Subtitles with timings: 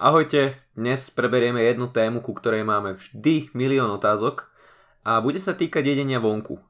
[0.00, 4.48] Ahojte, dnes preberieme jednu tému, ku ktorej máme vždy milión otázok
[5.04, 6.56] a bude sa týkať jedenia vonku.
[6.56, 6.62] E,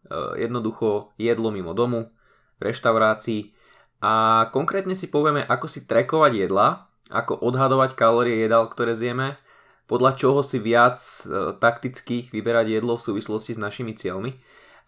[0.43, 2.11] jednoducho jedlo mimo domu,
[2.59, 3.55] reštaurácií
[4.03, 9.39] a konkrétne si povieme, ako si trekovať jedla, ako odhadovať kalórie jedál, ktoré zjeme,
[9.87, 14.35] podľa čoho si viac e, takticky vyberať jedlo v súvislosti s našimi cieľmi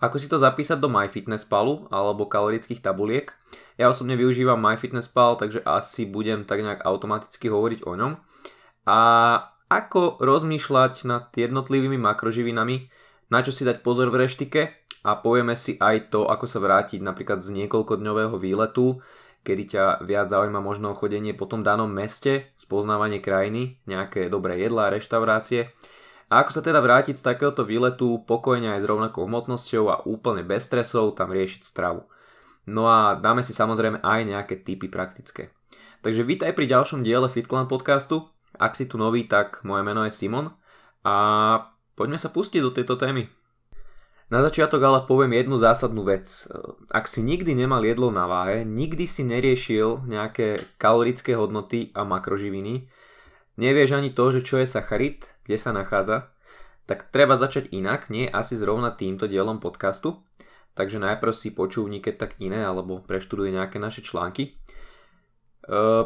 [0.03, 3.31] ako si to zapísať do MyFitnessPalu alebo kalorických tabuliek.
[3.79, 8.13] Ja osobne využívam MyFitnessPal, takže asi budem tak nejak automaticky hovoriť o ňom.
[8.89, 8.99] A
[9.71, 12.93] ako rozmýšľať nad jednotlivými makroživinami,
[13.33, 14.61] na čo si dať pozor v reštike
[15.03, 19.01] a povieme si aj to, ako sa vrátiť napríklad z niekoľkodňového výletu,
[19.43, 24.93] kedy ťa viac zaujíma možno chodenie po tom danom meste, spoznávanie krajiny, nejaké dobré jedlá,
[24.93, 25.73] reštaurácie
[26.33, 30.41] a ako sa teda vrátiť z takéhoto výletu pokojne aj s rovnakou hmotnosťou a úplne
[30.41, 32.09] bez stresov tam riešiť stravu.
[32.65, 35.53] No a dáme si samozrejme aj nejaké typy praktické.
[36.01, 38.33] Takže vítaj pri ďalšom diele FitClan podcastu.
[38.63, 40.55] Ak si tu nový, tak moje meno je Simon
[41.03, 41.15] a
[41.99, 43.27] poďme sa pustiť do tejto témy.
[44.31, 46.47] Na začiatok ale poviem jednu zásadnú vec.
[46.89, 52.87] Ak si nikdy nemal jedlo na váhe, nikdy si neriešil nejaké kalorické hodnoty a makroživiny,
[53.61, 56.33] nevieš ani to, že čo je sacharit, kde sa nachádza,
[56.89, 60.23] tak treba začať inak, nie asi zrovna týmto dielom podcastu.
[60.73, 64.57] Takže najprv si počúvni keď tak iné alebo preštuduj nejaké naše články.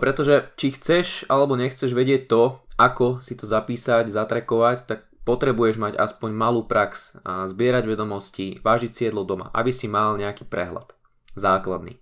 [0.00, 5.94] Pretože či chceš alebo nechceš vedieť to, ako si to zapísať, zatrekovať, tak potrebuješ mať
[5.96, 10.92] aspoň malú prax a zbierať vedomosti, vážiť si jedlo doma, aby si mal nejaký prehľad.
[11.34, 11.98] Základný.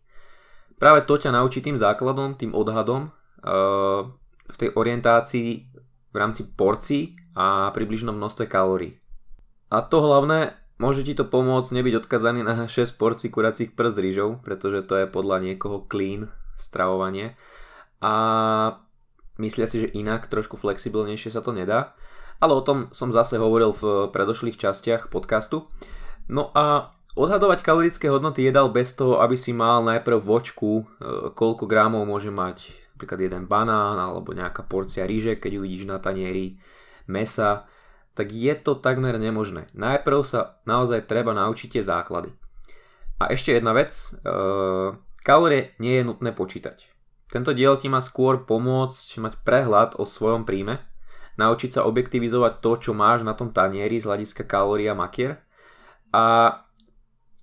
[0.76, 3.14] Práve to ťa naučí tým základom, tým odhadom,
[4.44, 5.50] v tej orientácii
[6.12, 8.98] v rámci porcií a približnom množstve kalórií.
[9.72, 14.44] A to hlavné, môže ti to pomôcť nebyť odkazaný na 6 porcií kuracích prst rýžov,
[14.46, 17.36] pretože to je podľa niekoho clean stravovanie.
[18.04, 18.14] A
[19.38, 21.94] myslia si, že inak, trošku flexibilnejšie sa to nedá.
[22.42, 25.70] Ale o tom som zase hovoril v predošlých častiach podcastu.
[26.26, 30.84] No a odhadovať kalorické hodnoty jedal bez toho, aby si mal najprv v očku, e,
[31.32, 36.58] koľko gramov môže mať napríklad jeden banán alebo nejaká porcia ríže, keď uvidíš na tanieri
[37.10, 37.66] mesa,
[38.14, 39.66] tak je to takmer nemožné.
[39.74, 42.30] Najprv sa naozaj treba naučiť tie základy.
[43.18, 43.90] A ešte jedna vec,
[45.24, 46.92] e, kalórie nie je nutné počítať.
[47.32, 50.84] Tento diel ti má skôr pomôcť mať prehľad o svojom príjme,
[51.40, 55.40] naučiť sa objektivizovať to, čo máš na tom tanieri z hľadiska kalórií a makier
[56.14, 56.62] a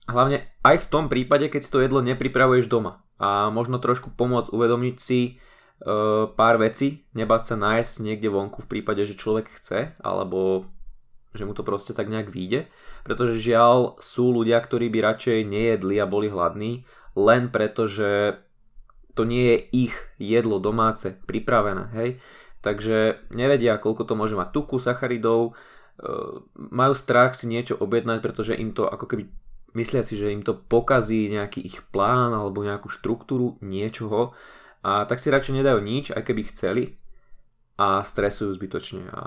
[0.08, 4.56] hlavne aj v tom prípade, keď si to jedlo nepripravuješ doma a možno trošku pomôcť
[4.56, 5.32] uvedomiť si e,
[6.32, 10.72] pár vecí, nebáť sa nájsť niekde vonku v prípade, že človek chce, alebo
[11.32, 12.68] že mu to proste tak nejak vyjde,
[13.08, 16.84] pretože žiaľ sú ľudia, ktorí by radšej nejedli a boli hladní,
[17.16, 18.40] len preto, že
[19.14, 19.58] to nie je
[19.88, 22.10] ich jedlo domáce, pripravené, hej.
[22.62, 25.52] Takže nevedia, koľko to môže mať tuku, sacharidov, e,
[26.56, 29.28] majú strach si niečo objednať, pretože im to ako keby
[29.74, 34.36] myslia si, že im to pokazí nejaký ich plán alebo nejakú štruktúru niečoho
[34.84, 36.84] a tak si radšej nedajú nič, aj keby chceli
[37.80, 39.26] a stresujú zbytočne a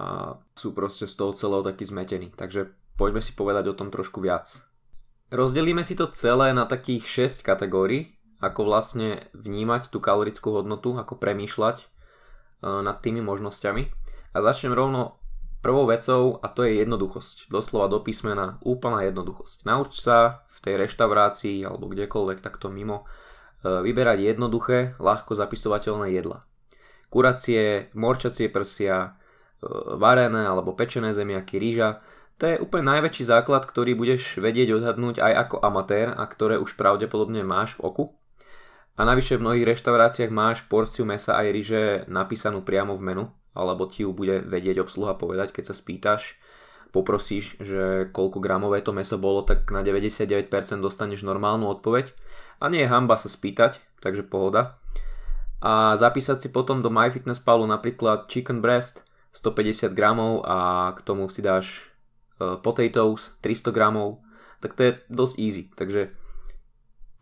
[0.55, 2.31] sú proste z toho celého taký zmetení.
[2.31, 4.74] Takže poďme si povedať o tom trošku viac.
[5.35, 11.19] Rozdelíme si to celé na takých 6 kategórií, ako vlastne vnímať tú kalorickú hodnotu, ako
[11.19, 11.87] premýšľať e,
[12.63, 13.83] nad tými možnosťami.
[14.31, 15.19] A začnem rovno
[15.65, 19.65] Prvou vecou, a to je jednoduchosť, doslova do písmena, úplná jednoduchosť.
[19.65, 23.09] Nauč sa v tej reštaurácii alebo kdekoľvek takto mimo
[23.65, 26.45] e, vyberať jednoduché, ľahko zapisovateľné jedla.
[27.09, 29.11] Kuracie, morčacie prsia, e,
[29.97, 32.05] varené alebo pečené zemiaky, rýža,
[32.39, 36.75] to je úplne najväčší základ, ktorý budeš vedieť odhadnúť aj ako amatér a ktoré už
[36.75, 38.05] pravdepodobne máš v oku.
[38.95, 43.25] A navyše v mnohých reštauráciách máš porciu mesa aj ryže napísanú priamo v menu,
[43.55, 46.39] alebo ti ju bude vedieť obsluha povedať, keď sa spýtaš,
[46.95, 50.47] poprosíš, že koľko gramové to meso bolo, tak na 99%
[50.79, 52.15] dostaneš normálnu odpoveď.
[52.63, 54.79] A nie je hamba sa spýtať, takže pohoda.
[55.59, 59.03] A zapísať si potom do MyFitnessPalu napríklad chicken breast
[59.35, 61.94] 150 gramov a k tomu si dáš
[62.39, 64.25] potatoes 300 gramov,
[64.59, 65.65] tak to je dosť easy.
[65.75, 66.11] Takže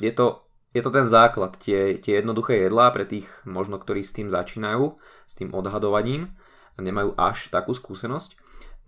[0.03, 4.17] je to, je to ten základ, tie, tie jednoduché jedlá pre tých možno, ktorí s
[4.17, 6.37] tým začínajú s tým odhadovaním
[6.77, 8.37] a nemajú až takú skúsenosť.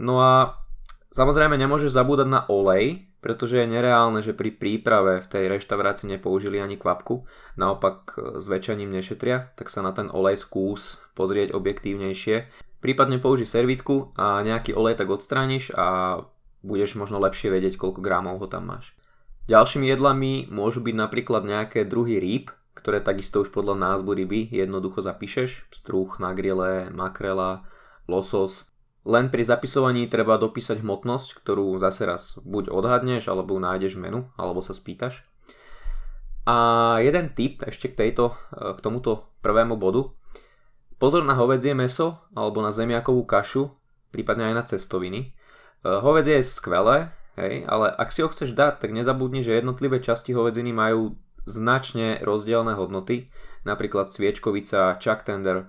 [0.00, 0.60] No a
[1.16, 6.60] samozrejme nemôžeš zabúdať na olej, pretože je nereálne, že pri príprave v tej reštaurácii nepoužili
[6.60, 7.24] ani kvapku,
[7.56, 12.63] naopak s väčšaním nešetria, tak sa na ten olej skús pozrieť objektívnejšie.
[12.84, 16.20] Prípadne použij servitku a nejaký olej tak odstrániš a
[16.60, 18.92] budeš možno lepšie vedieť, koľko gramov ho tam máš.
[19.48, 25.00] Ďalšími jedlami môžu byť napríklad nejaké druhy rýb, ktoré takisto už podľa názvu ryby jednoducho
[25.00, 25.72] zapíšeš.
[25.72, 27.64] Struh, nagriele, makrela,
[28.04, 28.68] losos.
[29.08, 34.60] Len pri zapisovaní treba dopísať hmotnosť, ktorú zase raz buď odhadneš, alebo nájdeš menu, alebo
[34.60, 35.24] sa spýtaš.
[36.44, 40.12] A jeden tip ešte k, tejto, k tomuto prvému bodu.
[40.98, 43.70] Pozor na hovedzie meso alebo na zemiakovú kašu,
[44.14, 45.20] prípadne aj na cestoviny.
[45.20, 45.28] E,
[45.82, 50.30] hovedzie je skvelé, hej, ale ak si ho chceš dať, tak nezabudni, že jednotlivé časti
[50.32, 53.28] hovedziny majú značne rozdielne hodnoty,
[53.68, 55.68] napríklad cviečkovica, chuck tender.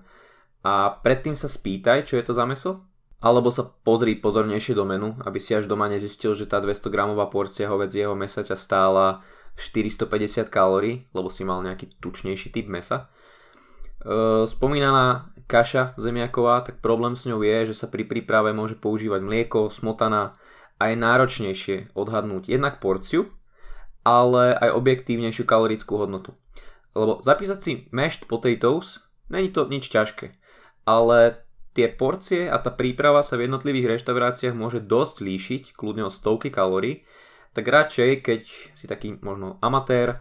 [0.64, 2.86] A predtým sa spýtaj, čo je to za meso,
[3.20, 7.26] alebo sa pozri pozornejšie do menu, aby si až doma nezistil, že tá 200 gramová
[7.32, 9.24] porcia hovedzieho mesa ťa stála
[9.56, 13.08] 450 kalórií, lebo si mal nejaký tučnejší typ mesa.
[14.46, 19.70] Spomínaná kaša zemiaková, tak problém s ňou je, že sa pri príprave môže používať mlieko,
[19.70, 20.38] smotana
[20.78, 23.30] a je náročnejšie odhadnúť jednak porciu,
[24.06, 26.38] ale aj objektívnejšiu kalorickú hodnotu.
[26.94, 30.34] Lebo zapísať si mashed potatoes, není to nič ťažké,
[30.86, 31.42] ale
[31.74, 36.48] tie porcie a tá príprava sa v jednotlivých reštauráciách môže dosť líšiť, kľudne o stovky
[36.48, 37.04] kalórií,
[37.52, 38.42] tak radšej, keď
[38.76, 40.20] si taký možno amatér,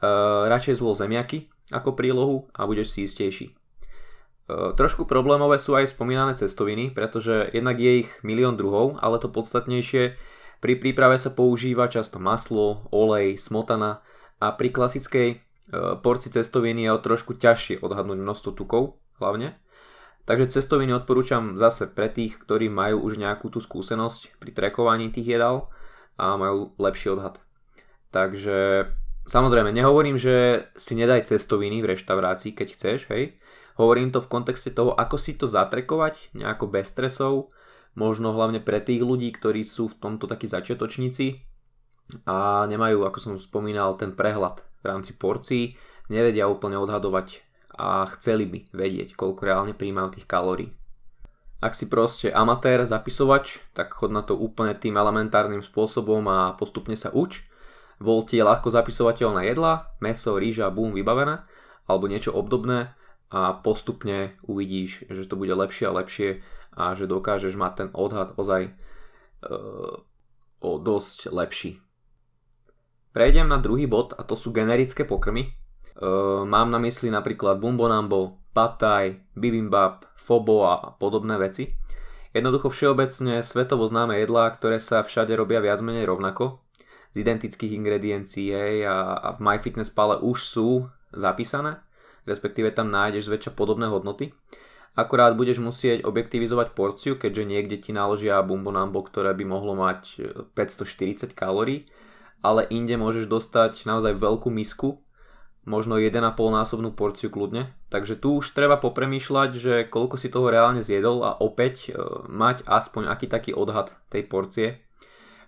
[0.00, 3.46] uh, radšej zvol zemiaky ako prílohu a budeš si istejší.
[4.50, 9.30] Uh, trošku problémové sú aj spomínané cestoviny, pretože jednak je ich milión druhov, ale to
[9.30, 10.18] podstatnejšie,
[10.60, 14.04] pri príprave sa používa často maslo, olej, smotana
[14.42, 19.56] a pri klasickej uh, porci cestoviny je o trošku ťažšie odhadnúť množstvo tukov hlavne.
[20.28, 25.38] Takže cestoviny odporúčam zase pre tých, ktorí majú už nejakú tú skúsenosť pri trekovaní tých
[25.38, 25.72] jedál
[26.20, 27.40] a majú lepší odhad.
[28.10, 28.90] Takže
[29.30, 33.38] samozrejme, nehovorím, že si nedaj cestoviny v reštaurácii, keď chceš, hej.
[33.78, 37.54] Hovorím to v kontexte toho, ako si to zatrekovať, nejako bez stresov,
[37.94, 41.46] možno hlavne pre tých ľudí, ktorí sú v tomto takí začiatočníci
[42.26, 45.78] a nemajú, ako som spomínal, ten prehľad v rámci porcií,
[46.10, 47.46] nevedia úplne odhadovať
[47.78, 50.68] a chceli by vedieť, koľko reálne príjmajú tých kalórií.
[51.60, 56.96] Ak si proste amatér, zapisovač, tak chod na to úplne tým elementárnym spôsobom a postupne
[56.96, 57.44] sa uč.
[58.00, 61.44] Vol ti je ľahko zapisovateľná jedla, meso, rýža, bum, vybavené,
[61.84, 62.96] alebo niečo obdobné
[63.30, 66.28] a postupne uvidíš, že to bude lepšie a lepšie
[66.74, 68.72] a že dokážeš mať ten odhad ozaj e,
[70.64, 71.78] o dosť lepší.
[73.10, 75.46] Prejdem na druhý bod a to sú generické pokrmy.
[75.46, 75.50] E,
[76.46, 81.74] mám na mysli napríklad Bumbonambo, pataj, bibimbap, fobo a podobné veci.
[82.30, 86.62] Jednoducho všeobecne svetovo známe jedlá, ktoré sa všade robia viac menej rovnako,
[87.10, 88.54] z identických ingrediencií
[88.86, 90.68] a, a v MyFitnessPale už sú
[91.10, 91.82] zapísané,
[92.26, 94.30] respektíve tam nájdeš zväčša podobné hodnoty.
[94.98, 100.18] Akurát budeš musieť objektivizovať porciu, keďže niekde ti naložia bumbo nambo, ktoré by mohlo mať
[100.54, 101.86] 540 kalórií,
[102.42, 104.98] ale inde môžeš dostať naozaj veľkú misku
[105.68, 107.72] možno 1,5 násobnú porciu kľudne.
[107.92, 112.64] Takže tu už treba popremýšľať, že koľko si toho reálne zjedol a opäť e, mať
[112.64, 114.66] aspoň aký taký odhad tej porcie,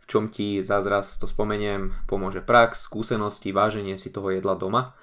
[0.02, 4.98] v čom ti zázraz to spomeniem, pomôže prax, skúsenosti, váženie si toho jedla doma.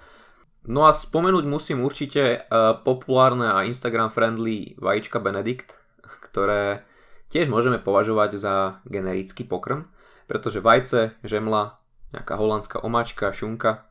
[0.68, 5.72] No a spomenúť musím určite uh, populárne a Instagram friendly vajíčka Benedict,
[6.04, 6.84] ktoré
[7.31, 8.54] tiež môžeme považovať za
[8.84, 9.88] generický pokrm,
[10.28, 11.80] pretože vajce, žemla,
[12.12, 13.88] nejaká holandská omáčka, šunka,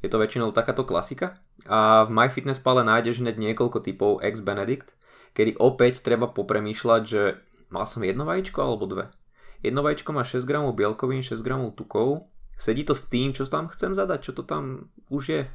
[0.00, 1.36] je to väčšinou takáto klasika.
[1.66, 4.94] A v MyFitnessPale nájdeš hneď niekoľko typov ex Benedict,
[5.34, 9.04] kedy opäť treba popremýšľať, že mal som jedno vajíčko alebo dve.
[9.60, 12.28] Jedno vajíčko má 6 gramov bielkovín, 6 gramov tukov.
[12.56, 15.48] Sedí to s tým, čo tam chcem zadať, čo to tam už je e,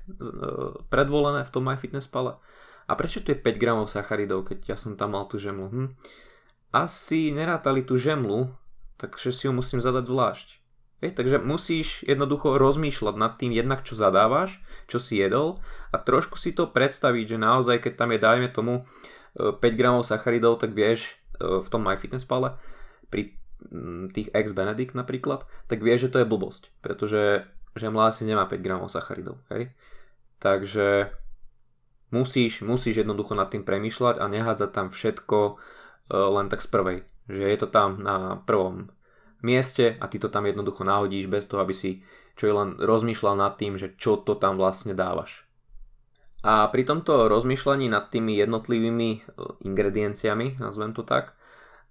[0.94, 2.38] predvolené v tom MyFitnessPale.
[2.86, 5.70] A prečo tu je 5 gramov sacharidov, keď ja som tam mal tú žemlu?
[5.70, 5.90] Hm.
[6.72, 8.54] Asi nerátali tú žemlu,
[9.02, 10.48] takže si ju musím zadať zvlášť.
[11.02, 15.58] Hej, takže musíš jednoducho rozmýšľať nad tým jednak, čo zadávaš, čo si jedol
[15.90, 18.86] a trošku si to predstaviť, že naozaj, keď tam je, dajme tomu,
[19.34, 22.54] 5 e, gramov sacharidov, tak vieš e, v tom MyFitnessPale
[23.10, 23.34] pri
[24.12, 27.46] tých ex Benedict napríklad, tak vieš, že to je blbosť, pretože
[27.78, 29.40] žemla asi nemá 5 gramov sacharidov.
[29.54, 29.72] Hej?
[30.42, 31.14] Takže
[32.12, 35.54] musíš, musíš jednoducho nad tým premýšľať a nehádzať tam všetko e,
[36.12, 36.98] len tak z prvej.
[37.32, 38.92] Že je to tam na prvom
[39.42, 42.04] mieste a ty to tam jednoducho nahodíš bez toho, aby si
[42.36, 45.46] čo je len rozmýšľal nad tým, že čo to tam vlastne dávaš.
[46.42, 49.20] A pri tomto rozmýšľaní nad tými jednotlivými e,
[49.62, 51.38] ingredienciami, nazvem to tak,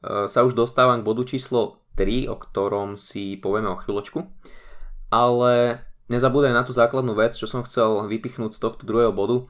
[0.02, 4.25] sa už dostávam k bodu číslo 3, o ktorom si povieme o chvíľočku.
[5.12, 9.42] Ale nezabúdaj na tú základnú vec, čo som chcel vypichnúť z tohto druhého bodu.
[9.42, 9.45] E,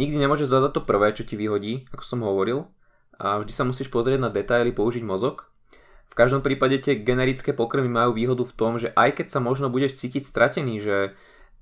[0.00, 2.66] nikdy nemôžeš zadať to prvé, čo ti vyhodí, ako som hovoril.
[3.20, 5.48] A vždy sa musíš pozrieť na detaily, použiť mozog
[6.08, 9.68] v každom prípade tie generické pokrmy majú výhodu v tom, že aj keď sa možno
[9.68, 10.96] budeš cítiť stratený, že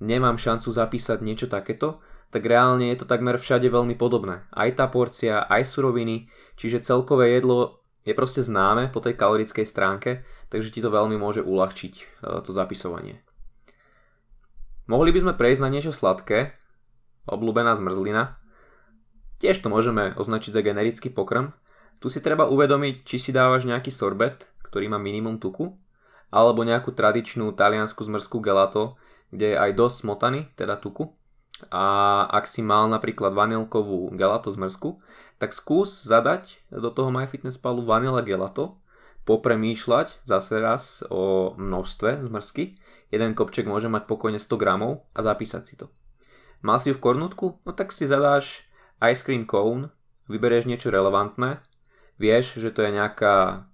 [0.02, 2.00] nemám šancu zapísať niečo takéto,
[2.30, 4.44] tak reálne je to takmer všade veľmi podobné.
[4.52, 10.22] Aj tá porcia, aj suroviny, čiže celkové jedlo je proste známe po tej kalorickej stránke,
[10.50, 12.04] takže ti to veľmi môže uľahčiť e,
[12.42, 13.18] to zapisovanie.
[14.86, 16.54] Mohli by sme prejsť na niečo sladké,
[17.26, 18.38] obľúbená zmrzlina.
[19.42, 21.50] Tiež to môžeme označiť za generický pokrm.
[21.98, 25.74] Tu si treba uvedomiť, či si dávaš nejaký sorbet, ktorý má minimum tuku,
[26.30, 28.94] alebo nejakú tradičnú taliansku zmrzku gelato,
[29.30, 31.10] kde je aj dosť smotany, teda tuku.
[31.72, 31.84] A
[32.28, 35.00] ak si mal napríklad vanilkovú gelato zmrzku,
[35.40, 38.76] tak skús zadať do toho MyFitnessPalu vanila gelato,
[39.24, 42.78] popremýšľať zase raz o množstve zmrzky.
[43.10, 45.90] Jeden kopček môže mať pokojne 100 gramov a zapísať si to.
[46.62, 47.58] Mal si ju v kornutku?
[47.64, 48.64] No tak si zadáš
[49.02, 49.92] ice cream cone,
[50.30, 51.60] vyberieš niečo relevantné,
[52.16, 53.68] vieš, že to je nejaká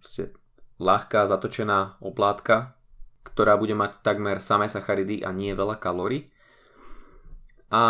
[0.83, 2.75] ľahká zatočená oplátka,
[3.23, 6.29] ktorá bude mať takmer samé sacharidy a nie veľa kalórií.
[7.73, 7.83] A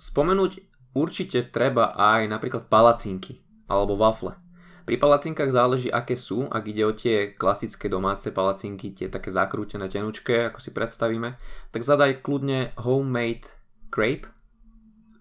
[0.00, 0.64] spomenúť
[0.96, 4.32] určite treba aj napríklad palacinky alebo wafle.
[4.82, 9.86] Pri palacinkách záleží aké sú, ak ide o tie klasické domáce palacinky, tie také zakrútené
[9.86, 11.38] tenučké, ako si predstavíme,
[11.70, 13.46] tak zadaj kľudne homemade
[13.94, 14.26] crepe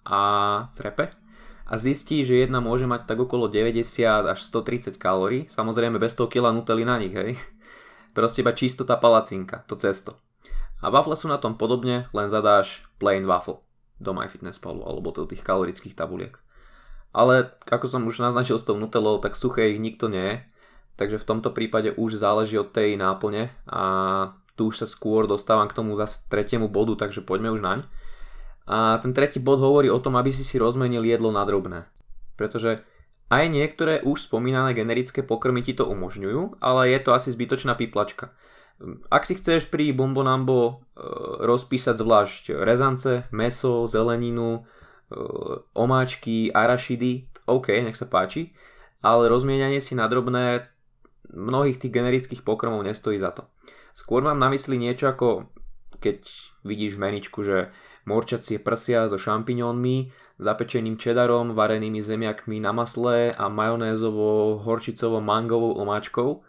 [0.01, 1.13] a crepe
[1.71, 6.25] a zistí, že jedna môže mať tak okolo 90 až 130 kalórií, samozrejme bez toho
[6.25, 7.37] kila nutely na nich, hej.
[8.11, 10.19] Proste iba čisto tá palacinka, to cesto.
[10.81, 13.61] A wafle sú na tom podobne, len zadáš plain waffle
[14.01, 16.33] do MyFitnessPalu alebo do tých kalorických tabuliek.
[17.13, 20.35] Ale ako som už naznačil s tou nutelou, tak suché ich nikto nie je,
[20.97, 23.83] takže v tomto prípade už záleží od tej náplne a
[24.55, 27.79] tu už sa skôr dostávam k tomu zase tretiemu bodu, takže poďme už naň.
[28.65, 31.89] A ten tretí bod hovorí o tom, aby si si rozmenil jedlo na drobné.
[32.39, 32.85] Pretože
[33.31, 38.35] aj niektoré už spomínané generické pokrmy ti to umožňujú, ale je to asi zbytočná píplačka.
[39.07, 40.73] Ak si chceš pri Bombonambo e,
[41.47, 44.61] rozpísať zvlášť rezance, meso, zeleninu, e,
[45.77, 48.51] omáčky, arašidy, OK, nech sa páči,
[48.99, 50.67] ale rozmienianie si na drobné
[51.31, 53.47] mnohých tých generických pokrmov nestojí za to.
[53.95, 55.47] Skôr mám na mysli niečo ako
[56.01, 56.25] keď
[56.65, 57.69] vidíš v meničku, že
[58.09, 60.09] morčacie prsia so šampiňónmi,
[60.41, 66.41] zapečeným čedarom, varenými zemiakmi na masle a majonézovo horčicovo mangovou omáčkou,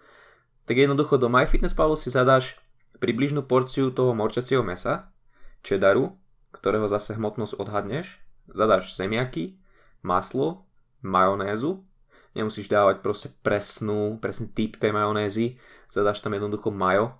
[0.64, 2.56] tak jednoducho do MyFitnessPalu si zadáš
[2.96, 5.12] približnú porciu toho morčacieho mesa,
[5.60, 6.16] čedaru,
[6.56, 8.16] ktorého zase hmotnosť odhadneš,
[8.48, 9.60] zadáš zemiaky,
[10.00, 10.64] maslo,
[11.04, 11.84] majonézu,
[12.32, 15.60] nemusíš dávať proste presnú, presný typ tej majonézy,
[15.92, 17.12] zadáš tam jednoducho majo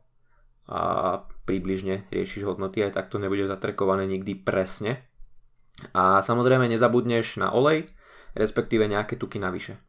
[0.65, 5.05] a približne riešiš hodnoty, aj tak to nebude zatrekované nikdy presne.
[5.97, 7.91] A samozrejme nezabudneš na olej,
[8.37, 9.81] respektíve nejaké tuky navyše.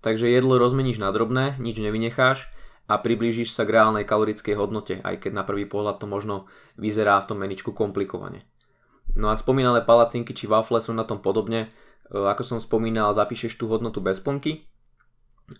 [0.00, 2.48] Takže jedlo rozmeníš na drobné, nič nevynecháš
[2.88, 6.48] a priblížiš sa k reálnej kalorickej hodnote, aj keď na prvý pohľad to možno
[6.80, 8.48] vyzerá v tom meničku komplikovane.
[9.14, 11.68] No a spomínané palacinky či wafle sú na tom podobne.
[12.10, 14.66] E, ako som spomínal, zapíšeš tú hodnotu bez plnky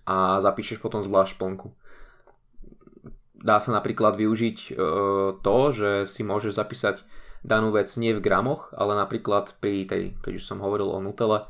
[0.07, 1.75] a zapíšeš potom zvlášť plnku.
[3.40, 4.73] Dá sa napríklad využiť e,
[5.42, 7.02] to, že si môžeš zapísať
[7.40, 11.49] danú vec nie v gramoch, ale napríklad pri tej, keď už som hovoril o Nutelle,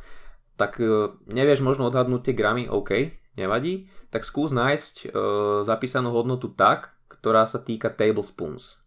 [0.54, 5.18] tak e, nevieš možno odhadnúť tie gramy, OK, nevadí, tak skús nájsť e,
[5.64, 8.84] zapísanú hodnotu tak, ktorá sa týka tablespoons,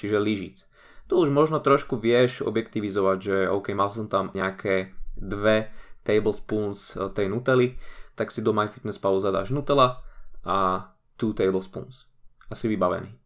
[0.00, 0.64] čiže lyžíc.
[1.06, 5.70] Tu už možno trošku vieš objektivizovať, že OK, mal som tam nejaké dve
[6.02, 7.78] tablespoons tej Nutelly,
[8.18, 10.02] tak si do MyFitnessPalu zadáš Nutella
[10.42, 12.16] a 2 tablespoons
[12.50, 13.25] asi vybavený.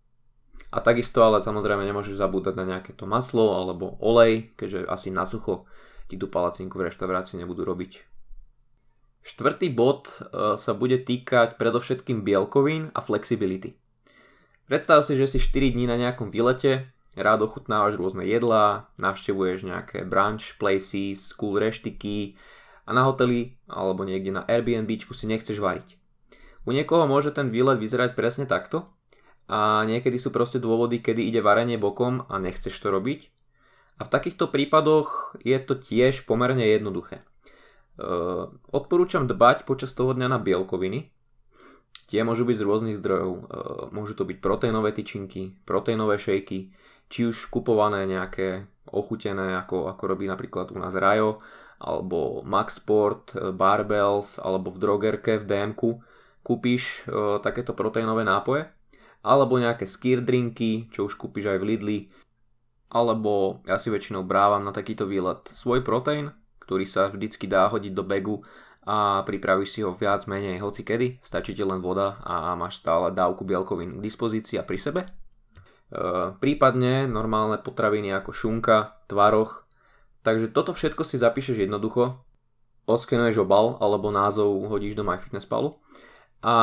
[0.70, 5.26] A takisto ale samozrejme nemôžeš zabúdať na nejaké to maslo alebo olej, keďže asi na
[5.26, 5.66] sucho
[6.06, 8.06] ti tú palacinku v reštaurácii nebudú robiť.
[9.20, 13.76] Štvrtý bod e, sa bude týkať predovšetkým bielkovín a flexibility.
[14.70, 20.06] Predstav si, že si 4 dní na nejakom výlete, rád ochutnávaš rôzne jedlá, navštevuješ nejaké
[20.06, 22.38] brunch places, cool reštiky
[22.86, 25.98] a na hoteli alebo niekde na Airbnb si nechceš variť.
[26.64, 28.88] U niekoho môže ten výlet vyzerať presne takto,
[29.50, 33.26] a niekedy sú proste dôvody, kedy ide varenie bokom a nechceš to robiť.
[33.98, 37.26] A v takýchto prípadoch je to tiež pomerne jednoduché.
[37.98, 41.10] Uh, odporúčam dbať počas toho dňa na bielkoviny.
[42.06, 43.30] Tie môžu byť z rôznych zdrojov.
[43.34, 43.42] Uh,
[43.90, 46.70] môžu to byť proteínové tyčinky, proteínové šejky,
[47.10, 51.42] či už kupované nejaké ochutené, ako, ako robí napríklad u nás Rajo,
[51.80, 55.90] alebo Maxport, e, Barbells, alebo v drogerke, v DMku
[56.44, 58.68] kúpiš uh, takéto proteínové nápoje
[59.20, 61.98] alebo nejaké skier drinky, čo už kúpiš aj v Lidli,
[62.90, 66.34] alebo ja si väčšinou brávam na takýto výlet svoj proteín,
[66.64, 68.42] ktorý sa vždycky dá hodiť do begu
[68.82, 73.14] a pripravíš si ho viac menej hoci kedy, stačí ti len voda a máš stále
[73.14, 75.02] dávku bielkovín k dispozícii a pri sebe.
[76.38, 79.66] prípadne normálne potraviny ako šunka, tvaroch.
[80.22, 82.22] Takže toto všetko si zapíšeš jednoducho,
[82.86, 85.74] odskenuješ obal alebo názov hodíš do MyFitnessPalu
[86.44, 86.54] a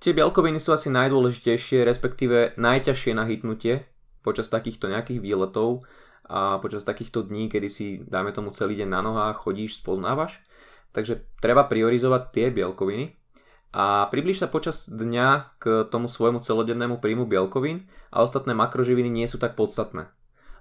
[0.00, 3.86] tie bielkoviny sú asi najdôležitejšie, respektíve najťažšie na hitnutie
[4.26, 5.86] počas takýchto nejakých výletov
[6.26, 10.42] a počas takýchto dní, kedy si, dajme tomu, celý deň na nohách chodíš, spoznávaš.
[10.90, 13.14] Takže treba priorizovať tie bielkoviny
[13.76, 19.28] a približ sa počas dňa k tomu svojmu celodennému príjmu bielkovín a ostatné makroživiny nie
[19.28, 20.08] sú tak podstatné.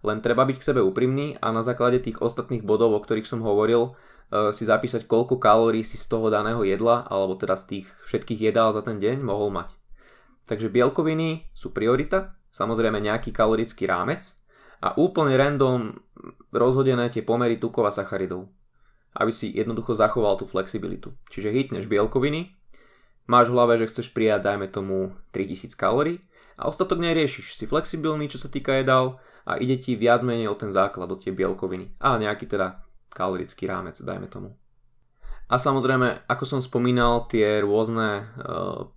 [0.06, 3.42] Len treba byť k sebe úprimný a na základe tých ostatných bodov, o ktorých som
[3.42, 3.98] hovoril,
[4.30, 8.74] si zapísať, koľko kalórií si z toho daného jedla, alebo teda z tých všetkých jedál
[8.74, 9.70] za ten deň mohol mať.
[10.50, 14.34] Takže bielkoviny sú priorita, samozrejme nejaký kalorický rámec
[14.82, 15.98] a úplne random
[16.54, 18.50] rozhodené tie pomery tukov a sacharidov
[19.16, 21.16] aby si jednoducho zachoval tú flexibilitu.
[21.32, 22.52] Čiže hitneš bielkoviny,
[23.32, 26.20] máš v hlave, že chceš prijať, dajme tomu, 3000 kalórií
[26.60, 27.56] a ostatok neriešiš.
[27.56, 31.16] Si flexibilný, čo sa týka jedál a ide ti viac menej o ten základ, o
[31.16, 32.84] tie bielkoviny a nejaký teda
[33.16, 34.52] kalorický rámec, dajme tomu.
[35.48, 38.24] A samozrejme, ako som spomínal, tie rôzne e,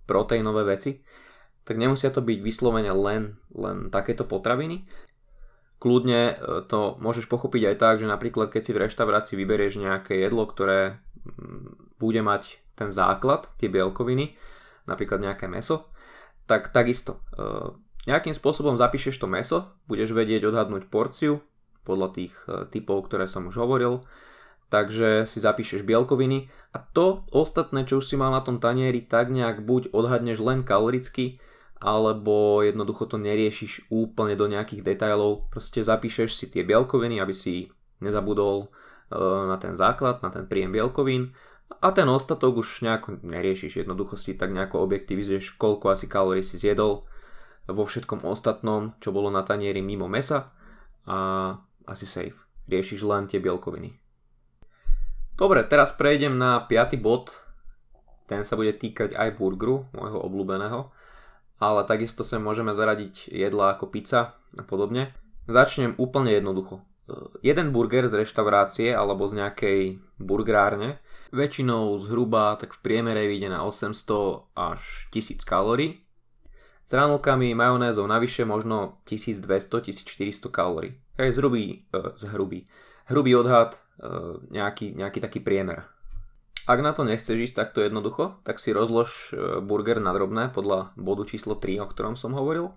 [0.03, 0.99] proteínové veci,
[1.63, 4.83] tak nemusia to byť vyslovene len, len takéto potraviny,
[5.79, 6.33] Kľudne e,
[6.67, 10.99] to môžeš pochopiť aj tak, že napríklad keď si v reštaurácii vyberieš nejaké jedlo, ktoré
[11.23, 14.35] mm, bude mať ten základ, tie bielkoviny,
[14.91, 15.87] napríklad nejaké meso,
[16.51, 17.79] tak takisto e,
[18.11, 21.39] nejakým spôsobom zapíšeš to meso, budeš vedieť odhadnúť porciu
[21.83, 24.03] podľa tých e, typov, ktoré som už hovoril,
[24.69, 29.33] takže si zapíšeš bielkoviny a to ostatné, čo už si mal na tom tanieri, tak
[29.33, 31.41] nejak buď odhadneš len kaloricky,
[31.79, 37.71] alebo jednoducho to neriešiš úplne do nejakých detailov, proste zapíšeš si tie bielkoviny, aby si
[38.03, 38.67] nezabudol
[39.11, 39.17] e,
[39.47, 41.31] na ten základ, na ten príjem bielkovín.
[41.79, 46.57] A ten ostatok už nejako neriešiš, jednoducho si tak nejako objektivizuješ, koľko asi kalórií si
[46.57, 47.05] zjedol
[47.69, 50.51] vo všetkom ostatnom, čo bolo na tanieri mimo mesa.
[51.05, 51.17] A
[51.89, 52.37] asi safe.
[52.69, 53.97] Riešiš len tie bielkoviny.
[55.33, 57.33] Dobre, teraz prejdem na piaty bod.
[58.29, 60.93] Ten sa bude týkať aj burgeru, môjho obľúbeného
[61.59, 65.11] ale takisto sa môžeme zaradiť jedla ako pizza a podobne.
[65.45, 66.81] Začnem úplne jednoducho.
[67.43, 69.79] Jeden burger z reštaurácie alebo z nejakej
[70.21, 71.01] burgerárne
[71.33, 76.05] väčšinou zhruba tak v priemere vyjde na 800 až 1000 kalórií.
[76.85, 80.97] S ranolkami majonézou navyše možno 1200-1400 kalórií.
[81.19, 82.63] Je zhrubý, e, zhrubý,
[83.11, 83.79] hrubý odhad, e,
[84.55, 85.83] nejaký, nejaký taký priemer.
[86.69, 90.93] Ak na to nechceš ísť takto jednoducho, tak si rozlož e, burger na drobné podľa
[90.93, 92.69] bodu číslo 3, o ktorom som hovoril.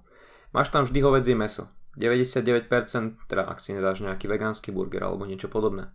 [0.56, 1.68] Máš tam vždy hovedzie meso.
[2.00, 5.92] 99%, teda ak si nedáš nejaký vegánsky burger alebo niečo podobné.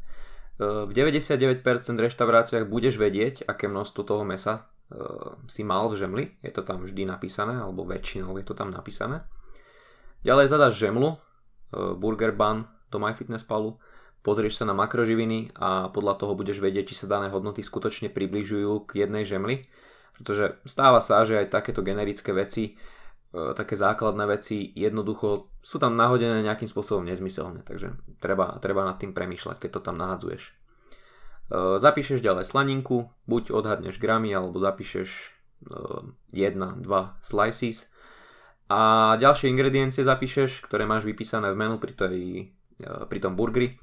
[0.61, 1.65] E, v 99%
[1.97, 5.01] reštauráciách budeš vedieť, aké množstvo toho mesa e,
[5.49, 6.25] si mal v žemli.
[6.45, 9.25] Je to tam vždy napísané, alebo väčšinou je to tam napísané.
[10.21, 11.17] Ďalej zadaš žemlu,
[11.71, 13.75] burger bun do MyFitnessPalu
[14.27, 18.83] pozrieš sa na makroživiny a podľa toho budeš vedieť, či sa dané hodnoty skutočne približujú
[18.83, 19.63] k jednej žemli.
[20.19, 25.95] Pretože stáva sa, že aj takéto generické veci, e, také základné veci jednoducho sú tam
[25.95, 27.63] nahodené nejakým spôsobom nezmyselne.
[27.63, 30.43] Takže treba, treba nad tým premýšľať, keď to tam nahadzuješ.
[30.43, 30.51] E,
[31.79, 35.73] zapíšeš ďalej slaninku, buď odhadneš gramy, alebo zapíšeš 1,
[36.33, 36.85] 2
[37.23, 37.89] slices
[38.67, 42.19] a ďalšie ingrediencie zapíšeš, ktoré máš vypísané v menu pri, tej,
[42.83, 43.79] e, pri tom burgeri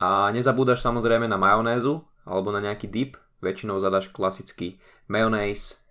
[0.00, 3.16] a nezabúdaš samozrejme na majonézu alebo na nejaký dip.
[3.44, 5.84] Väčšinou zadaš klasický mayonéz,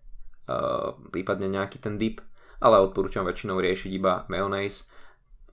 [0.50, 2.18] uh, prípadne nejaký ten dip,
[2.58, 4.90] ale odporúčam väčšinou riešiť iba mayonéz,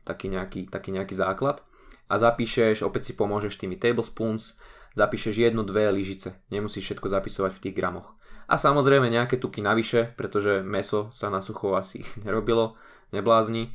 [0.08, 1.60] taký nejaký, taký nejaký základ.
[2.08, 4.56] A zapíšeš, opäť si pomôžeš tými tablespoons,
[4.96, 6.40] zapíšeš jednu, dve lyžice.
[6.48, 8.16] Nemusíš všetko zapisovať v tých gramoch.
[8.50, 12.74] A samozrejme nejaké tuky navyše, pretože meso sa na sucho asi nerobilo,
[13.14, 13.70] neblázni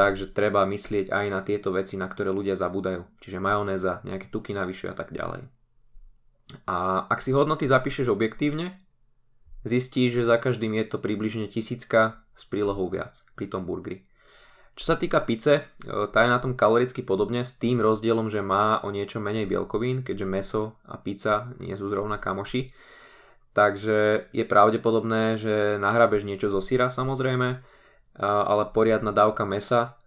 [0.00, 3.04] takže treba myslieť aj na tieto veci, na ktoré ľudia zabúdajú.
[3.20, 5.44] Čiže majonéza, nejaké tuky navyše a tak ďalej.
[6.64, 8.80] A ak si hodnoty zapíšeš objektívne,
[9.62, 14.08] zistíš, že za každým je to približne tisícka s prílohou viac pri tom burgeri.
[14.72, 15.62] Čo sa týka pice, e,
[16.08, 20.00] tá je na tom kaloricky podobne s tým rozdielom, že má o niečo menej bielkovín,
[20.00, 22.72] keďže meso a pizza nie sú zrovna kamoši.
[23.50, 27.48] Takže je pravdepodobné, že nahrabeš niečo zo syra samozrejme,
[28.22, 29.98] ale poriadna dávka mesa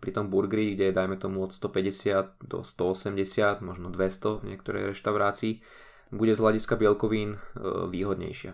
[0.00, 4.82] pri tom burgeri, kde je dajme tomu od 150 do 180, možno 200 v niektorej
[4.96, 5.60] reštaurácii,
[6.12, 7.38] bude z hľadiska bielkovín e,
[7.88, 8.52] výhodnejšia.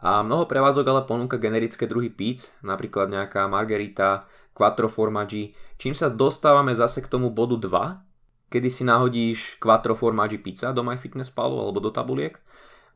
[0.00, 4.24] A mnoho prevádzok ale ponúka generické druhy píc, napríklad nejaká margarita,
[4.56, 10.40] quattro formaggi, čím sa dostávame zase k tomu bodu 2, kedy si nahodíš quattro formaggi
[10.40, 12.40] pizza do MyFitnessPalu alebo do tabuliek,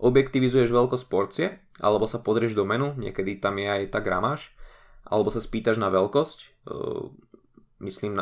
[0.03, 1.47] objektivizuješ veľkosť porcie,
[1.83, 4.55] alebo sa pozrieš do menu, niekedy tam je aj tá gramáž,
[5.07, 6.39] alebo sa spýtaš na veľkosť,
[7.85, 8.17] myslím,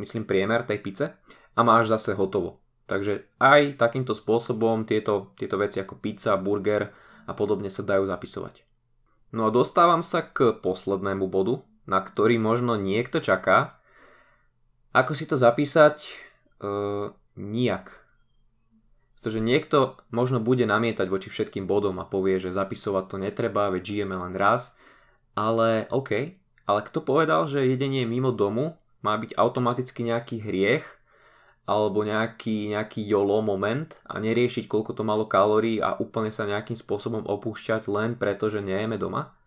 [0.00, 1.04] myslím priemer tej pice
[1.52, 2.62] a máš zase hotovo.
[2.88, 6.90] Takže aj takýmto spôsobom tieto, tieto veci ako pizza, burger
[7.24, 8.66] a podobne sa dajú zapisovať.
[9.32, 13.80] No a dostávam sa k poslednému bodu, na ktorý možno niekto čaká.
[14.92, 15.96] Ako si to zapísať?
[16.04, 16.14] E,
[17.40, 18.01] nijak.
[19.22, 24.02] Pretože niekto možno bude namietať voči všetkým bodom a povie, že zapisovať to netreba, veď
[24.02, 24.74] žijeme len raz.
[25.38, 26.34] Ale OK,
[26.66, 30.82] ale kto povedal, že jedenie mimo domu má byť automaticky nejaký hriech
[31.70, 36.74] alebo nejaký, nejaký YOLO moment a neriešiť koľko to malo kalórií a úplne sa nejakým
[36.74, 39.38] spôsobom opúšťať len preto, že nejeme doma?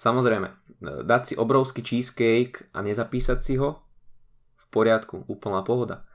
[0.00, 0.48] Samozrejme,
[1.04, 3.84] dať si obrovský cheesecake a nezapísať si ho?
[4.56, 6.08] V poriadku, úplná pohoda.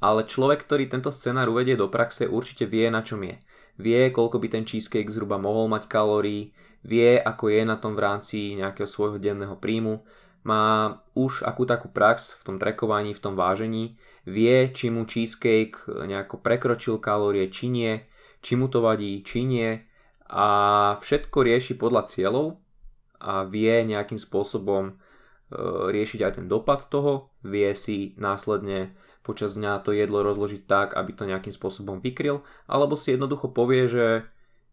[0.00, 3.40] Ale človek, ktorý tento scenár uvedie do praxe, určite vie, na čom je.
[3.80, 6.52] Vie, koľko by ten cheesecake zhruba mohol mať kalórií,
[6.84, 10.04] vie, ako je na tom v rámci nejakého svojho denného príjmu,
[10.46, 15.82] má už akú takú prax v tom trekovaní, v tom vážení, vie, či mu cheesecake
[15.88, 18.06] nejako prekročil kalórie, či nie,
[18.40, 19.82] či mu to vadí, či nie
[20.26, 20.46] a
[20.98, 22.58] všetko rieši podľa cieľov
[23.22, 24.92] a vie nejakým spôsobom e,
[25.90, 28.90] riešiť aj ten dopad toho, vie si následne
[29.26, 33.90] počas dňa to jedlo rozložiť tak, aby to nejakým spôsobom vykryl, alebo si jednoducho povie,
[33.90, 34.22] že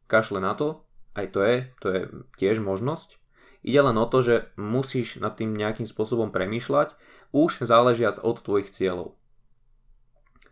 [0.05, 0.85] kašle na to,
[1.17, 2.01] aj to je, to je
[2.37, 3.17] tiež možnosť.
[3.65, 6.93] Ide len o to, že musíš nad tým nejakým spôsobom premýšľať,
[7.33, 9.17] už záležiac od tvojich cieľov.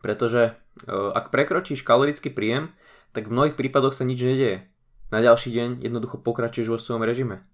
[0.02, 0.52] Pretože e,
[0.90, 2.74] ak prekročíš kalorický príjem,
[3.14, 4.66] tak v mnohých prípadoch sa nič nedieje.
[5.14, 7.46] Na ďalší deň jednoducho pokračuješ vo svojom režime.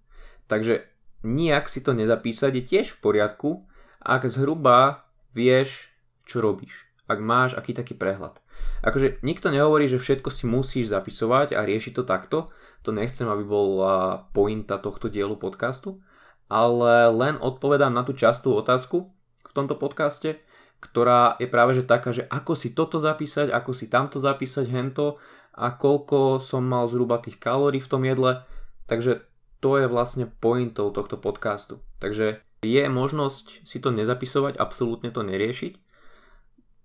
[0.48, 0.86] Takže
[1.26, 5.87] nijak si to nezapísať je tiež v poriadku, ak zhruba vieš,
[6.28, 6.84] čo robíš.
[7.08, 8.36] Ak máš aký taký prehľad.
[8.84, 12.38] Akože nikto nehovorí, že všetko si musíš zapisovať a riešiť to takto.
[12.84, 16.04] To nechcem, aby bola pointa tohto dielu podcastu.
[16.52, 19.08] Ale len odpovedám na tú častú otázku
[19.48, 20.36] v tomto podcaste,
[20.84, 25.16] ktorá je práve že taká, že ako si toto zapísať, ako si tamto zapísať, hento
[25.56, 28.44] a koľko som mal zhruba tých kalórií v tom jedle.
[28.84, 29.24] Takže
[29.64, 31.80] to je vlastne pointou tohto podcastu.
[32.00, 35.87] Takže je možnosť si to nezapisovať, absolútne to neriešiť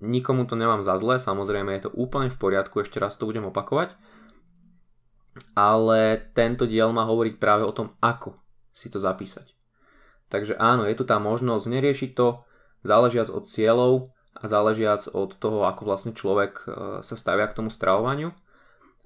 [0.03, 3.47] Nikomu to nemám za zle, samozrejme je to úplne v poriadku, ešte raz to budem
[3.47, 3.95] opakovať.
[5.55, 8.35] Ale tento diel má hovoriť práve o tom, ako
[8.75, 9.47] si to zapísať.
[10.27, 12.43] Takže áno, je tu tá možnosť neriešiť to,
[12.83, 16.67] záležiac od cieľov a záležiac od toho, ako vlastne človek e,
[17.05, 18.35] sa stavia k tomu stravovaniu.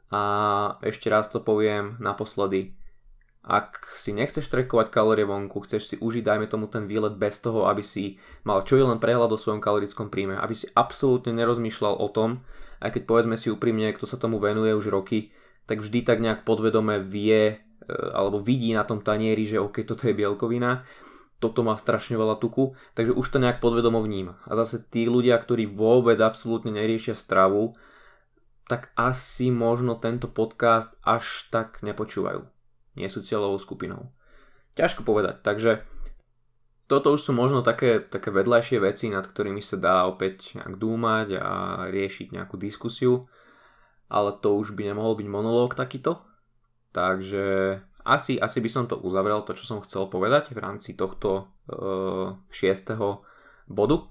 [0.07, 0.21] A
[0.81, 2.79] ešte raz to poviem naposledy,
[3.47, 7.71] ak si nechceš trekovať kalórie vonku, chceš si užiť, dajme tomu ten výlet bez toho,
[7.71, 11.95] aby si mal čo je len prehľad o svojom kalorickom príjme, aby si absolútne nerozmýšľal
[11.95, 12.43] o tom,
[12.83, 15.31] aj keď povedzme si úprimne, kto sa tomu venuje už roky,
[15.63, 17.55] tak vždy tak nejak podvedome vie e,
[18.11, 20.83] alebo vidí na tom tanieri, že ok, toto je bielkovina,
[21.39, 24.43] toto má strašne veľa tuku, takže už to nejak podvedomo vníma.
[24.43, 27.79] A zase tí ľudia, ktorí vôbec absolútne neriešia stravu,
[28.67, 32.56] tak asi možno tento podcast až tak nepočúvajú
[32.97, 34.09] nie sú cieľovou skupinou.
[34.73, 35.85] Ťažko povedať, takže
[36.87, 41.27] toto už sú možno také, také vedľajšie veci, nad ktorými sa dá opäť nejak dúmať
[41.37, 41.51] a
[41.91, 43.27] riešiť nejakú diskusiu,
[44.07, 46.23] ale to už by nemohol byť monológ takýto.
[46.95, 51.51] Takže asi, asi by som to uzavrel, to čo som chcel povedať v rámci tohto
[51.67, 51.75] e,
[52.55, 53.27] šiestého
[53.67, 54.07] bodu.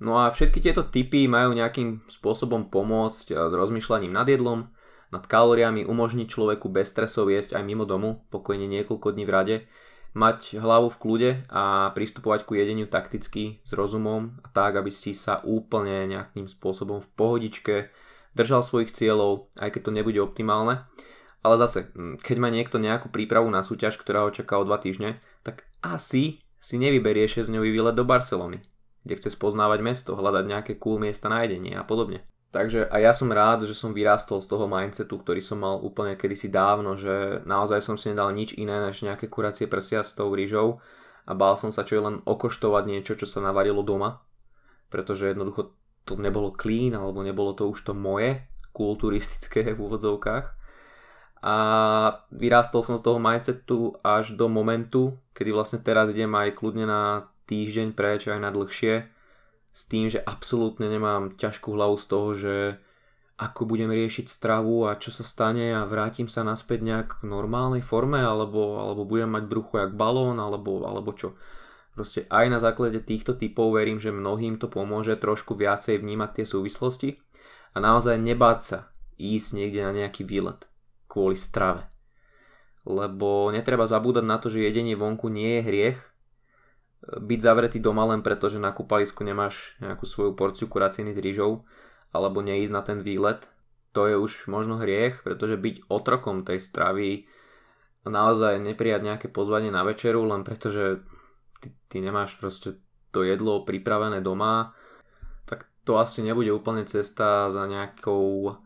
[0.00, 4.72] No a všetky tieto typy majú nejakým spôsobom pomôcť s rozmýšľaním nad jedlom,
[5.12, 9.56] nad kalóriami, umožniť človeku bez stresov jesť aj mimo domu, pokojne niekoľko dní v rade,
[10.14, 15.10] mať hlavu v kľude a pristupovať ku jedeniu takticky, s rozumom a tak, aby si
[15.10, 17.74] sa úplne nejakým spôsobom v pohodičke
[18.38, 20.86] držal svojich cieľov, aj keď to nebude optimálne.
[21.44, 21.92] Ale zase,
[22.24, 26.40] keď má niekto nejakú prípravu na súťaž, ktorá ho čaká o 2 týždne, tak asi
[26.56, 28.64] si nevyberie 6 dňový výlet do Barcelony,
[29.04, 32.24] kde chce spoznávať mesto, hľadať nejaké cool miesta na jedenie a podobne.
[32.54, 36.14] Takže a ja som rád, že som vyrástol z toho mindsetu, ktorý som mal úplne
[36.14, 40.30] kedysi dávno, že naozaj som si nedal nič iné než nejaké kuracie prsia s tou
[40.30, 40.78] rýžou
[41.26, 44.22] a bál som sa čo je len okoštovať niečo, čo sa navarilo doma,
[44.86, 45.74] pretože jednoducho
[46.06, 50.46] to nebolo clean, alebo nebolo to už to moje, kulturistické v úvodzovkách.
[51.42, 51.56] A
[52.30, 57.26] vyrástol som z toho mindsetu až do momentu, kedy vlastne teraz idem aj kľudne na
[57.50, 59.10] týždeň preč, aj na dlhšie,
[59.74, 62.54] s tým, že absolútne nemám ťažkú hlavu z toho, že
[63.34, 67.82] ako budem riešiť stravu a čo sa stane a vrátim sa naspäť nejak v normálnej
[67.82, 71.34] forme alebo, alebo budem mať brucho jak balón alebo, alebo čo.
[71.98, 76.46] Proste aj na základe týchto typov verím, že mnohým to pomôže trošku viacej vnímať tie
[76.46, 77.18] súvislosti
[77.74, 78.78] a naozaj nebáť sa
[79.18, 80.62] ísť niekde na nejaký výlet
[81.10, 81.90] kvôli strave.
[82.84, 85.98] lebo netreba zabúdať na to, že jedenie vonku nie je hriech.
[87.04, 91.68] Byť zavretý doma len preto, že na kúpalisku nemáš nejakú svoju porciu kuraciny s rýžou,
[92.14, 93.44] alebo neísť na ten výlet,
[93.94, 97.28] to je už možno hriech, pretože byť otrokom tej stravy,
[98.04, 101.00] naozaj neprijať nejaké pozvanie na večeru, len preto, že
[101.62, 102.80] ty, ty nemáš proste
[103.14, 104.74] to jedlo pripravené doma,
[105.46, 108.58] tak to asi nebude úplne cesta za nejakou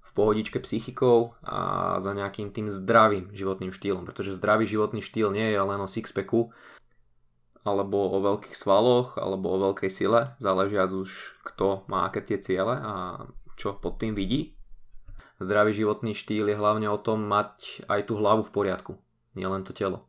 [0.00, 5.54] v pohodičke psychikou a za nejakým tým zdravým životným štýlom, pretože zdravý životný štýl nie
[5.54, 6.50] je len o sixpacku,
[7.62, 12.76] alebo o veľkých svaloch, alebo o veľkej sile, záležiac už kto má aké tie ciele
[12.76, 13.26] a
[13.60, 14.56] čo pod tým vidí.
[15.40, 18.92] Zdravý životný štýl je hlavne o tom mať aj tú hlavu v poriadku,
[19.36, 20.08] nielen to telo.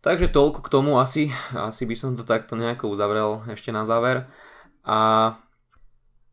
[0.00, 4.30] Takže toľko k tomu asi, asi by som to takto nejako uzavrel ešte na záver.
[4.86, 5.34] A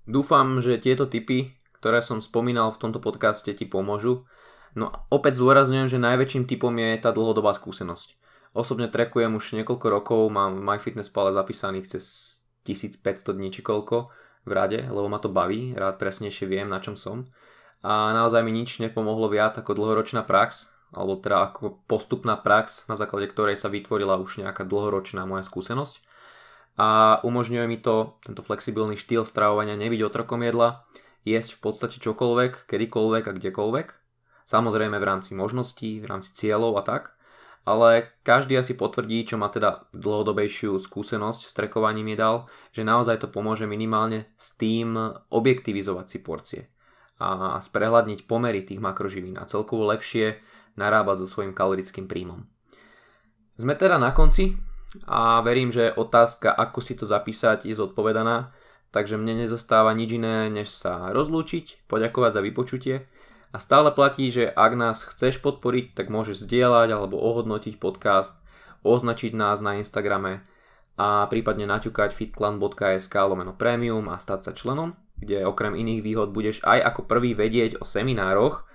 [0.07, 4.25] dúfam, že tieto typy ktoré som spomínal v tomto podcaste, ti pomôžu.
[4.73, 8.17] No opäť zdôrazňujem, že najväčším typom je tá dlhodobá skúsenosť.
[8.55, 12.03] Osobne trekujem už niekoľko rokov, mám v MyFitnessPale zapísaných cez
[12.63, 14.07] 1500 dní či koľko
[14.47, 17.27] v rade, lebo ma to baví, rád presnejšie viem, na čom som.
[17.83, 22.95] A naozaj mi nič nepomohlo viac ako dlhoročná prax, alebo teda ako postupná prax, na
[22.95, 25.99] základe ktorej sa vytvorila už nejaká dlhoročná moja skúsenosť.
[26.79, 30.87] A umožňuje mi to, tento flexibilný štýl stravovania, nebyť otrokom jedla,
[31.27, 33.87] jesť v podstate čokoľvek, kedykoľvek a kdekoľvek.
[34.47, 37.17] Samozrejme v rámci možností, v rámci cieľov a tak.
[37.65, 43.27] Ale každý asi potvrdí, čo má teda dlhodobejšiu skúsenosť s trekovaním jedál, že naozaj to
[43.27, 44.93] pomôže minimálne s tým
[45.33, 46.61] objektivizovať si porcie
[47.17, 50.37] a sprehľadniť pomery tých makroživín a celkovo lepšie
[50.75, 52.43] narábať so svojím kalorickým príjmom.
[53.55, 54.53] Sme teda na konci
[55.07, 58.51] a verím, že otázka, ako si to zapísať, je zodpovedaná
[58.95, 62.95] takže mne nezostáva nič iné, než sa rozlúčiť, poďakovať za vypočutie
[63.55, 68.35] a stále platí, že ak nás chceš podporiť, tak môžeš zdieľať alebo ohodnotiť podcast,
[68.83, 70.43] označiť nás na Instagrame
[70.99, 76.59] a prípadne naťukať fitclan.sk lomeno premium a stať sa členom, kde okrem iných výhod budeš
[76.67, 78.67] aj ako prvý vedieť o seminároch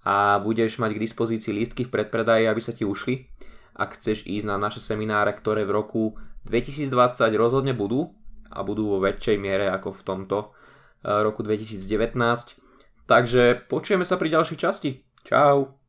[0.00, 3.28] a budeš mať k dispozícii lístky v predpredaji, aby sa ti ušli.
[3.76, 6.16] Ak chceš ísť na naše semináre, ktoré v roku
[6.48, 6.88] 2020
[7.36, 8.16] rozhodne budú,
[8.52, 12.61] a budú vo väčšej miere ako v tomto eh, roku 2019.
[13.06, 14.90] Takže počujeme sa pri ďalšej časti.
[15.26, 15.81] Čau.